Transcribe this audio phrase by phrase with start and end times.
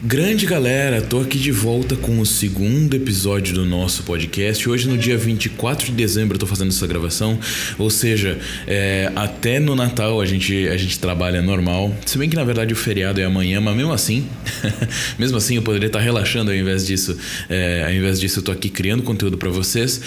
[0.00, 4.68] Grande galera, tô aqui de volta com o segundo episódio do nosso podcast.
[4.68, 7.36] Hoje, no dia 24 de dezembro, eu tô fazendo essa gravação.
[7.76, 11.92] Ou seja, é, até no Natal a gente, a gente trabalha normal.
[12.06, 14.24] Se bem que na verdade o feriado é amanhã, mas mesmo assim,
[15.18, 17.18] mesmo assim eu poderia estar relaxando ao invés disso.
[17.48, 20.00] É, ao invés disso, eu tô aqui criando conteúdo para vocês.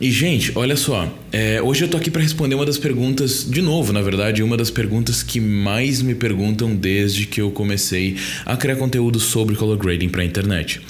[0.00, 1.12] E, gente, olha só.
[1.30, 4.56] É, hoje eu tô aqui para responder uma das perguntas, de novo, na verdade, uma
[4.56, 9.76] das perguntas que mais me perguntam desde que eu comecei a criar conteúdo sobre color
[9.76, 10.80] grading para a internet.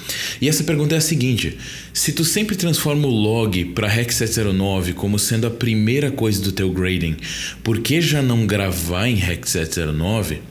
[0.40, 1.56] E essa pergunta é a seguinte:
[1.92, 6.52] se tu sempre transforma o log para Rec 709 como sendo a primeira coisa do
[6.52, 7.16] teu grading,
[7.62, 10.42] por que já não gravar em Rec 709?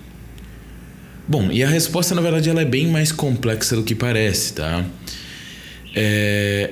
[1.27, 4.86] Bom, e a resposta na verdade ela é bem mais complexa do que parece, tá?
[5.96, 6.72] É,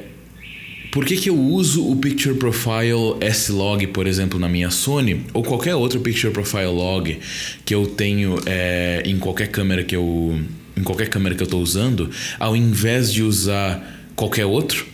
[0.92, 5.42] por que, que eu uso o Picture Profile S-Log, por exemplo, na minha Sony, ou
[5.42, 7.18] qualquer outro Picture Profile Log
[7.64, 10.38] que eu tenho é, em qualquer câmera que eu
[10.76, 14.86] em qualquer câmera que eu estou usando, ao invés de usar qualquer outro,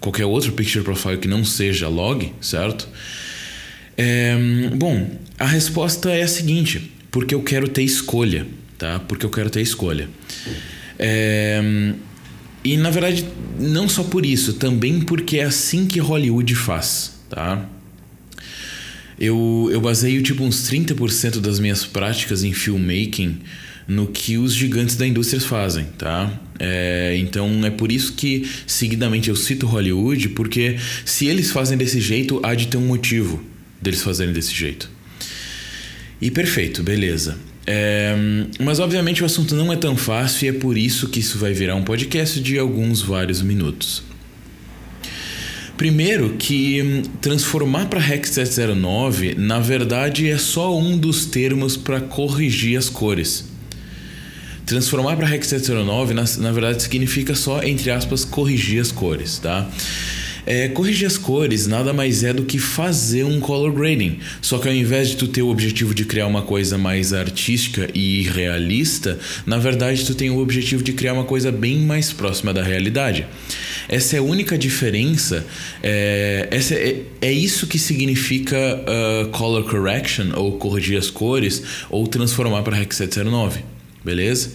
[0.00, 2.88] qualquer outro Picture Profile que não seja log, certo?
[3.96, 4.36] É,
[4.74, 8.46] bom, a resposta é a seguinte: porque eu quero ter escolha,
[8.78, 8.98] tá?
[9.00, 10.08] Porque eu quero ter escolha.
[10.98, 11.60] É,
[12.62, 13.26] e na verdade,
[13.58, 17.66] não só por isso, também porque é assim que Hollywood faz, tá?
[19.18, 23.38] Eu, eu baseio tipo uns 30% das minhas práticas em filmmaking
[23.90, 26.32] no que os gigantes da indústria fazem, tá?
[26.60, 32.00] É, então é por isso que seguidamente eu cito Hollywood, porque se eles fazem desse
[32.00, 33.42] jeito, há de ter um motivo
[33.82, 34.88] deles fazerem desse jeito.
[36.20, 37.36] E perfeito, beleza.
[37.66, 38.14] É,
[38.60, 41.52] mas obviamente o assunto não é tão fácil e é por isso que isso vai
[41.52, 44.04] virar um podcast de alguns vários minutos.
[45.76, 52.00] Primeiro que hum, transformar para Rec 709 na verdade é só um dos termos para
[52.00, 53.50] corrigir as cores.
[54.70, 59.68] Transformar para 709 na, na verdade significa só entre aspas corrigir as cores, tá?
[60.46, 64.20] É, corrigir as cores nada mais é do que fazer um color grading.
[64.40, 67.90] Só que ao invés de tu ter o objetivo de criar uma coisa mais artística
[67.92, 72.54] e realista, na verdade tu tem o objetivo de criar uma coisa bem mais próxima
[72.54, 73.26] da realidade.
[73.88, 75.44] Essa é a única diferença.
[75.82, 81.60] É, essa é, é isso que significa uh, color correction, ou corrigir as cores,
[81.90, 83.79] ou transformar para Rec 709.
[84.04, 84.52] Beleza?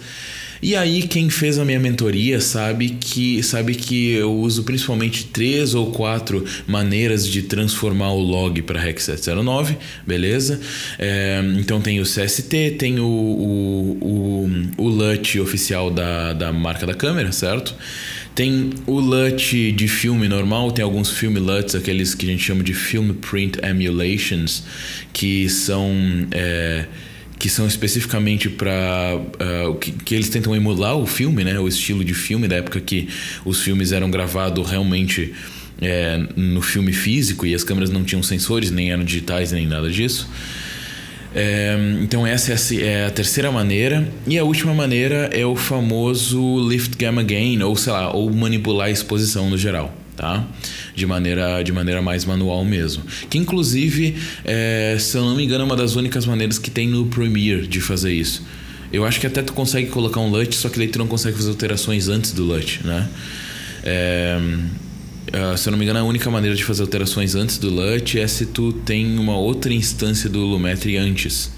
[0.61, 5.75] E aí quem fez a minha mentoria sabe que sabe que eu uso principalmente três
[5.75, 10.59] ou quatro maneiras de transformar o log para REC 709, beleza?
[10.97, 16.85] É, então tem o CST, tem o, o, o, o LUT oficial da, da marca
[16.85, 17.75] da câmera, certo?
[18.33, 22.63] Tem o LUT de filme normal, tem alguns filme LUTs, aqueles que a gente chama
[22.63, 24.63] de Film Print Emulations,
[25.13, 25.93] que são...
[26.31, 26.85] É,
[27.37, 32.03] que são especificamente para uh, que, que, eles tentam emular o filme, né, o estilo
[32.03, 33.09] de filme da época que
[33.43, 35.33] os filmes eram gravados realmente
[35.81, 39.89] é, no filme físico e as câmeras não tinham sensores, nem eram digitais, nem nada
[39.89, 40.29] disso.
[41.33, 45.53] É, então essa é a, é a, terceira maneira e a última maneira é o
[45.53, 50.45] famoso lift gamma gain ou sei lá ou manipular a exposição no geral tá?
[50.95, 53.03] De maneira, de maneira mais manual mesmo.
[53.29, 56.87] Que inclusive, é, se eu não me engano, é uma das únicas maneiras que tem
[56.87, 58.43] no Premiere de fazer isso.
[58.93, 61.35] Eu acho que até tu consegue colocar um LUT, só que daí tu não consegue
[61.35, 63.09] fazer alterações antes do LUT, né?
[63.83, 64.39] É,
[65.25, 68.19] Uh, se eu não me engano, a única maneira de fazer alterações antes do LUT
[68.19, 71.51] é se tu tem uma outra instância do Lumetri antes.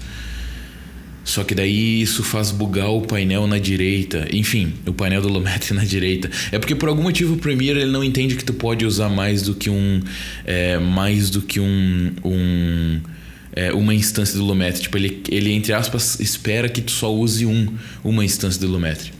[1.28, 4.26] Só que daí isso faz bugar o painel na direita.
[4.32, 6.30] Enfim, o painel do Lumetri na direita.
[6.50, 9.42] É porque por algum motivo o Premiere ele não entende que tu pode usar mais
[9.42, 10.00] do que um.
[10.46, 12.12] É, mais do que um.
[12.24, 13.00] um
[13.52, 14.80] é, uma instância do Lumetri.
[14.80, 19.12] Tipo, ele, ele, entre aspas, espera que tu só use um, uma instância do Lumetri.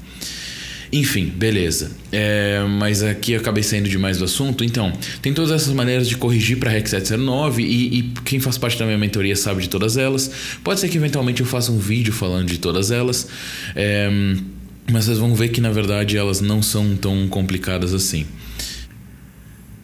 [0.93, 1.91] Enfim, beleza.
[2.10, 4.65] É, mas aqui eu acabei saindo demais do assunto.
[4.65, 8.78] Então, tem todas essas maneiras de corrigir para REC 709 e, e quem faz parte
[8.78, 10.31] da minha mentoria sabe de todas elas.
[10.65, 13.28] Pode ser que eventualmente eu faça um vídeo falando de todas elas.
[13.77, 14.09] É,
[14.91, 18.24] mas vocês vão ver que na verdade elas não são tão complicadas assim.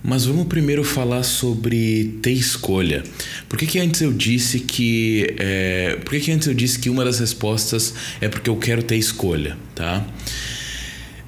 [0.06, 3.02] Mas vamos primeiro falar sobre ter escolha.
[3.48, 5.34] Por que, que antes eu disse que.
[5.38, 8.82] É, por que, que antes eu disse que uma das respostas é porque eu quero
[8.82, 10.06] ter escolha, tá?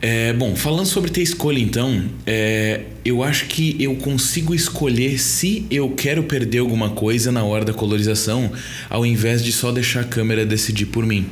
[0.08, 5.66] É, bom, falando sobre ter escolha, então, é, eu acho que eu consigo escolher se
[5.68, 8.52] eu quero perder alguma coisa na hora da colorização,
[8.88, 11.26] ao invés de só deixar a câmera decidir por mim.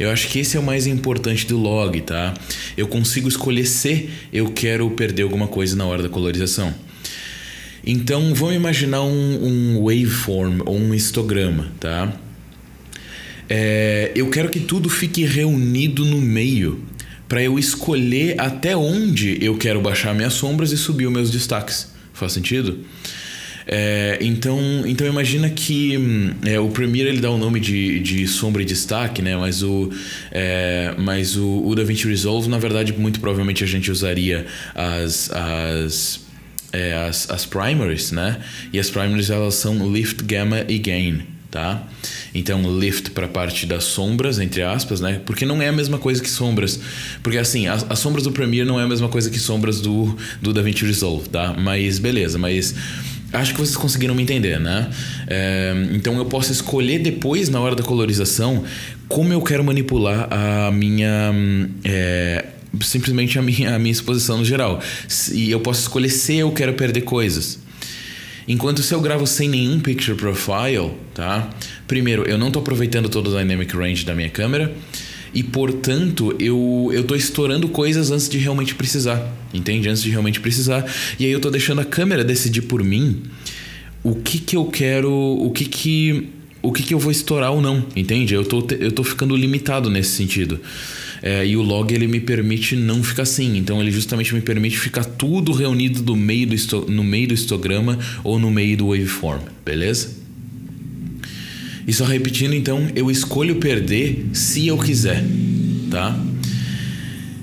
[0.00, 2.32] Eu acho que esse é o mais importante do log, tá?
[2.74, 6.72] Eu consigo escolher se eu quero perder alguma coisa na hora da colorização.
[7.86, 12.18] Então, vamos imaginar um, um waveform ou um histograma, tá?
[13.46, 16.82] É, eu quero que tudo fique reunido no meio
[17.28, 21.92] para eu escolher até onde eu quero baixar minhas sombras e subir os meus destaques.
[22.12, 22.84] Faz sentido?
[23.68, 28.26] É, então, então imagina que hum, é, o Premiere ele dá o nome de, de
[28.28, 29.36] sombra e destaque, né?
[29.36, 29.90] Mas o,
[30.30, 36.20] é, mas o, o DaVinci Resolve, na verdade, muito provavelmente a gente usaria as, as,
[36.72, 38.40] é, as, as primaries, né?
[38.72, 41.24] E as primaries elas são lift, gamma e gain,
[41.56, 41.82] tá?
[42.34, 45.22] Então, lift para a parte das sombras, entre aspas, né?
[45.24, 46.78] Porque não é a mesma coisa que sombras.
[47.22, 50.14] Porque, assim, as, as sombras do Premiere não é a mesma coisa que sombras do,
[50.42, 51.54] do DaVinci Resolve, tá?
[51.58, 52.74] Mas, beleza, mas
[53.32, 54.88] Acho que vocês conseguiram me entender, né?
[55.26, 58.62] É, então eu posso escolher depois, na hora da colorização,
[59.08, 61.34] como eu quero manipular a minha.
[61.84, 62.44] É,
[62.82, 64.80] simplesmente a minha, a minha exposição no geral.
[65.32, 67.65] E eu posso escolher se eu quero perder coisas.
[68.48, 71.50] Enquanto se eu gravo sem nenhum picture profile, tá?
[71.88, 74.72] Primeiro, eu não estou aproveitando todo o dynamic range da minha câmera
[75.34, 79.20] e portanto eu eu tô estourando coisas antes de realmente precisar,
[79.52, 79.88] entende?
[79.88, 80.84] Antes de realmente precisar.
[81.18, 83.22] E aí eu tô deixando a câmera decidir por mim
[84.02, 86.28] o que que eu quero, o que que
[86.62, 88.32] o que que eu vou estourar ou não, entende?
[88.34, 90.60] Eu tô eu tô ficando limitado nesse sentido.
[91.26, 93.56] É, e o log ele me permite não ficar assim.
[93.56, 97.98] Então ele justamente me permite ficar tudo reunido do meio do no meio do histograma
[98.22, 100.10] ou no meio do waveform, beleza?
[101.84, 105.24] E só repetindo, então, eu escolho perder se eu quiser,
[105.90, 106.16] tá?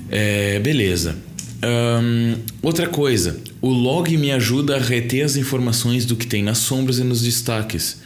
[0.08, 1.18] É, beleza.
[1.62, 6.56] Um, outra coisa, o log me ajuda a reter as informações do que tem nas
[6.56, 8.00] sombras e nos destaques.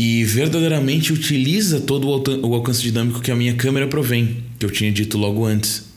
[0.00, 4.92] E verdadeiramente utiliza todo o alcance dinâmico que a minha câmera provém, que eu tinha
[4.92, 5.88] dito logo antes.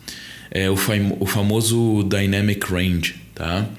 [0.50, 3.70] É o, fam o famoso Dynamic Range, tá?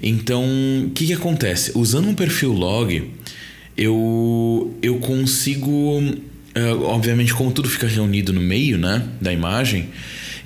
[0.00, 0.44] Então,
[0.86, 1.72] o que, que acontece?
[1.74, 3.10] Usando um perfil log,
[3.76, 5.68] eu, eu consigo.
[5.70, 9.88] Uh, obviamente, como tudo fica reunido no meio né, da imagem,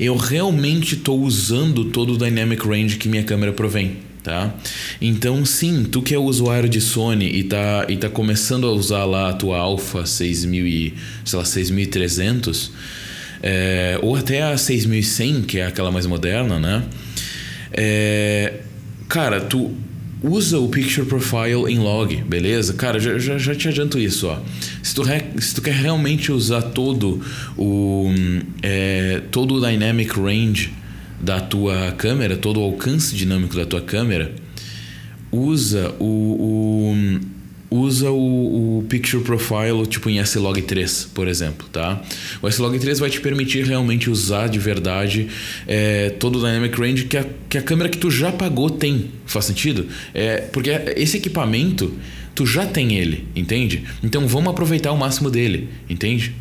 [0.01, 3.99] eu realmente estou usando todo o dynamic range que minha câmera provém.
[4.23, 4.55] Tá?
[5.01, 9.05] Então, sim, tu que é usuário de Sony e tá, e tá começando a usar
[9.05, 12.71] lá a tua Alpha 6000 e, sei lá, 6300,
[13.43, 16.85] é, ou até a 6100, que é aquela mais moderna, né?
[17.73, 18.61] É,
[19.09, 19.75] cara, tu
[20.23, 22.75] usa o Picture Profile em log, beleza?
[22.75, 24.39] Cara, já, já, já te adianto isso, ó.
[24.83, 27.21] Se tu, re, se tu quer realmente usar todo
[27.59, 28.09] o,
[28.63, 30.73] é, todo o Dynamic Range
[31.23, 34.35] da tua câmera, todo o alcance dinâmico da tua câmera,
[35.31, 37.33] usa o, o
[37.73, 42.03] usa o, o, Picture Profile tipo em S-Log3, por exemplo, tá?
[42.43, 45.29] O S-Log3 vai te permitir realmente usar de verdade
[45.67, 49.11] é, todo o Dynamic Range que a, que a câmera que tu já pagou tem.
[49.25, 49.87] Faz sentido?
[50.13, 51.95] É, porque esse equipamento,
[52.35, 53.85] tu já tem ele, entende?
[54.03, 56.35] Então vamos aproveitar o máximo dele, entende?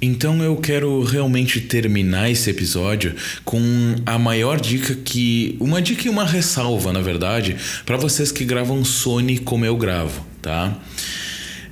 [0.00, 3.14] Então eu quero realmente terminar esse episódio
[3.44, 3.60] com
[4.06, 5.56] a maior dica que.
[5.58, 10.24] Uma dica e uma ressalva, na verdade, para vocês que gravam Sony como eu gravo,
[10.40, 10.78] tá?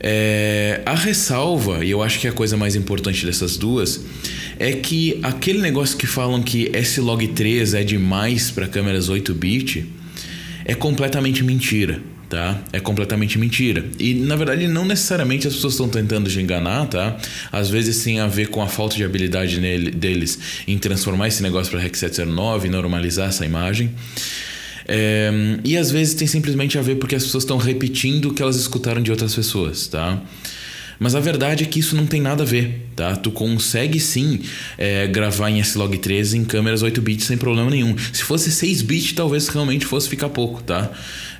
[0.01, 4.05] É, a ressalva, e eu acho que é a coisa mais importante dessas duas,
[4.59, 9.87] é que aquele negócio que falam que S-Log3 é demais para câmeras 8-bit
[10.65, 12.61] é completamente mentira tá?
[12.73, 13.85] É completamente mentira.
[13.99, 17.17] E na verdade não necessariamente as pessoas estão tentando te enganar, tá?
[17.53, 21.43] Às vezes tem a ver com a falta de habilidade nele, deles em transformar esse
[21.43, 23.91] negócio para REC 709 e normalizar essa imagem.
[24.89, 25.31] É,
[25.65, 28.57] e às vezes tem simplesmente a ver porque as pessoas estão repetindo o que elas
[28.57, 30.21] escutaram de outras pessoas, tá?
[30.99, 33.17] Mas a verdade é que isso não tem nada a ver, tá?
[33.17, 34.41] Tu consegue sim
[34.79, 37.95] é, gravar em S-Log13 em câmeras 8 bits sem problema nenhum.
[38.13, 40.91] Se fosse 6 bits, talvez realmente fosse ficar pouco, tá?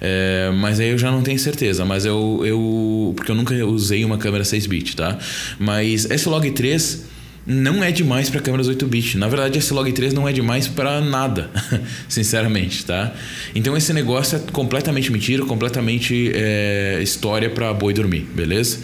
[0.01, 1.85] É, mas aí eu já não tenho certeza.
[1.85, 3.13] Mas eu, eu.
[3.17, 5.19] Porque eu nunca usei uma câmera 6 bits, tá?
[5.59, 7.01] Mas S-Log3
[7.47, 9.15] não é demais para câmeras 8 bits.
[9.15, 11.49] Na verdade, S-Log3 não é demais para nada,
[12.09, 13.15] sinceramente, tá?
[13.55, 18.81] Então esse negócio é completamente mentira, completamente é, história para boi dormir, beleza?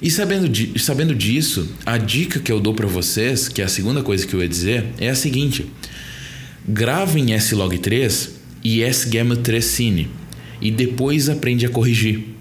[0.00, 3.68] E sabendo, di sabendo disso, a dica que eu dou para vocês, que é a
[3.68, 5.66] segunda coisa que eu ia dizer, é a seguinte:
[6.68, 8.30] gravem S-Log3
[8.62, 10.10] e S-Gamma 3 Cine
[10.60, 12.36] e depois aprende a corrigir.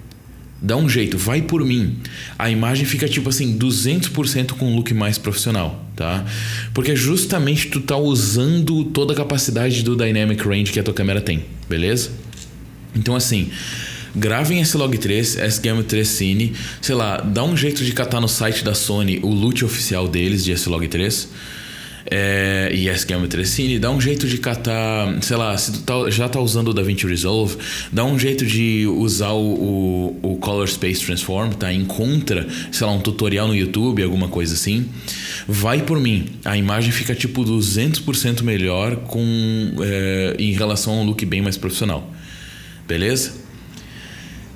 [0.61, 1.97] Dá um jeito, vai por mim.
[2.39, 6.25] A imagem fica tipo assim, 200% com um look mais profissional, tá?
[6.73, 11.21] Porque justamente tu tá usando toda a capacidade do dynamic range que a tua câmera
[11.21, 12.09] tem, beleza?
[12.95, 13.51] Então assim,
[14.15, 19.19] gravem S-Log3, S-Gamma3 Cine, sei lá, dá um jeito de catar no site da Sony
[19.21, 21.27] o loot oficial deles de S-Log3
[22.07, 26.39] É, e SQL Telecine, dá um jeito de catar, sei lá, se tá, já tá
[26.39, 27.57] usando o DaVinci Resolve,
[27.91, 31.73] dá um jeito de usar o, o, o Color Space Transform, tá?
[31.73, 34.85] Encontra, sei lá, um tutorial no YouTube, alguma coisa assim.
[35.47, 41.05] Vai por mim, a imagem fica tipo 200% melhor com, é, em relação a um
[41.05, 42.13] look bem mais profissional.
[42.87, 43.44] Beleza?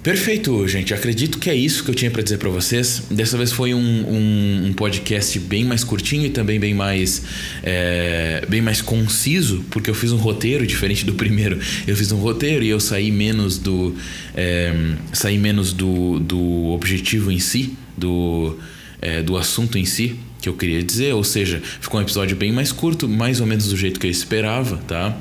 [0.01, 0.93] Perfeito, gente.
[0.93, 3.03] Acredito que é isso que eu tinha para dizer para vocês.
[3.11, 7.21] Dessa vez foi um, um, um, podcast bem mais curtinho e também bem mais,
[7.61, 11.59] é, bem mais conciso, porque eu fiz um roteiro diferente do primeiro.
[11.85, 13.93] Eu fiz um roteiro e eu saí menos do,
[14.33, 14.73] é,
[15.11, 18.57] saí menos do, do objetivo em si, do,
[19.01, 21.13] é, do assunto em si que eu queria dizer.
[21.13, 24.11] Ou seja, ficou um episódio bem mais curto, mais ou menos do jeito que eu
[24.11, 25.17] esperava, tá?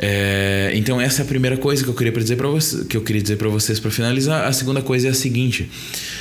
[0.00, 2.48] É, então essa é a primeira coisa que eu queria dizer para
[2.88, 4.46] que eu queria dizer para vocês para finalizar.
[4.46, 5.68] A segunda coisa é a seguinte: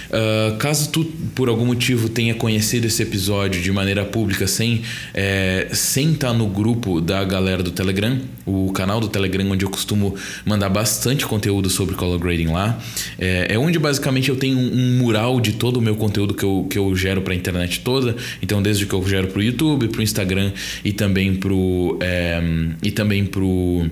[0.09, 4.81] uh, caso tu por algum motivo tenha conhecido esse episódio de maneira pública sem
[5.13, 9.65] é, sem estar tá no grupo da galera do Telegram, o canal do Telegram onde
[9.65, 12.79] eu costumo mandar bastante conteúdo sobre color grading lá,
[13.19, 16.43] é, é onde basicamente eu tenho um, um, mural de todo o meu conteúdo que
[16.43, 18.15] eu, que eu gero para a internet toda.
[18.41, 20.51] Então desde que eu gero para o YouTube, para o Instagram
[20.83, 21.53] e também para
[22.01, 22.41] é,
[22.81, 23.85] e também pro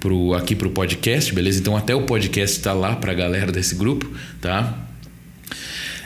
[0.00, 1.60] pro, aqui pro podcast, beleza?
[1.60, 4.87] Então até o podcast está lá para a galera desse grupo, tá?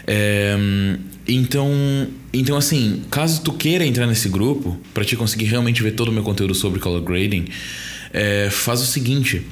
[0.07, 0.57] É,
[1.27, 1.71] então,
[2.33, 6.13] então assim, caso tu queira entrar nesse grupo para te conseguir realmente ver todo o
[6.13, 7.47] meu conteúdo sobre color grading,
[8.13, 9.47] é, faz o seguinte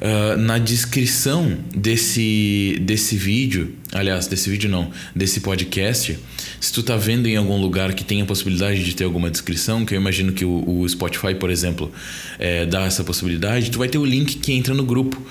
[0.00, 6.18] Uh, na descrição desse, desse vídeo, aliás, desse vídeo não, desse podcast,
[6.58, 9.84] se tu tá vendo em algum lugar que tem a possibilidade de ter alguma descrição,
[9.84, 11.92] que eu imagino que o, o Spotify, por exemplo,
[12.38, 15.22] é, dá essa possibilidade, tu vai ter o link que entra no grupo.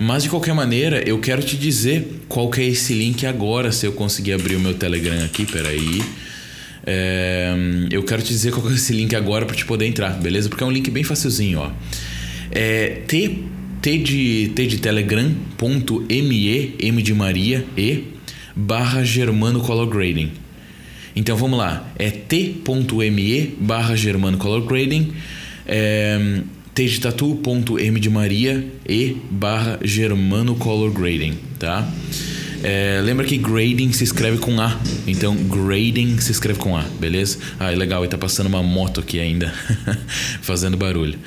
[0.00, 3.84] Mas de qualquer maneira, eu quero te dizer qual que é esse link agora, se
[3.84, 6.02] eu conseguir abrir o meu Telegram aqui, peraí.
[6.86, 7.54] É,
[7.90, 10.48] eu quero te dizer qual que é esse link agora para te poder entrar, beleza?
[10.48, 11.70] Porque é um link bem facilzinho, ó.
[12.50, 13.02] É
[13.84, 18.04] t de, t de telegram.me, m de Maria, e,
[18.56, 20.32] barra Germano Color Grading.
[21.14, 25.12] Então vamos lá, é t.me barra Germano Color Grading,
[25.66, 26.40] é,
[26.74, 31.86] t de tatu.m de Maria, e barra Germano Color Grading, tá?
[32.62, 34.80] É, lembra que grading se escreve com A.
[35.06, 37.36] Então, grading se escreve com A, beleza?
[37.60, 39.52] Ah, é legal, e tá passando uma moto aqui ainda,
[40.40, 41.18] fazendo barulho.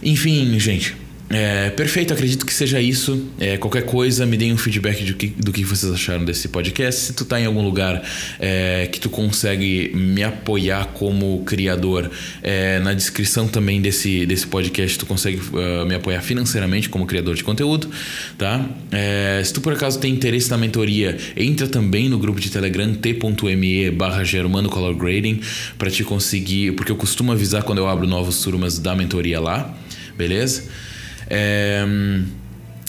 [0.00, 0.94] Enfim, gente,
[1.32, 3.28] é, perfeito, acredito que seja isso.
[3.38, 7.00] É, qualquer coisa, me deem um feedback do que, do que vocês acharam desse podcast.
[7.02, 8.02] Se tu tá em algum lugar
[8.40, 12.10] é, que tu consegue me apoiar como criador,
[12.42, 17.36] é, na descrição também desse, desse podcast tu consegue uh, me apoiar financeiramente como criador
[17.36, 17.88] de conteúdo,
[18.36, 18.68] tá?
[18.90, 22.92] É, se tu por acaso tem interesse na mentoria, entra também no grupo de Telegram
[22.92, 25.40] t.me barra Germano Color Grading
[25.78, 29.72] para te conseguir, porque eu costumo avisar quando eu abro novas turmas da mentoria lá,
[30.18, 30.89] beleza?
[31.30, 31.84] É...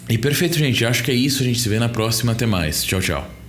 [0.09, 0.83] E perfeito, gente.
[0.85, 1.41] Acho que é isso.
[1.41, 2.33] A gente se vê na próxima.
[2.33, 2.83] Até mais.
[2.83, 3.40] Tchau, tchau.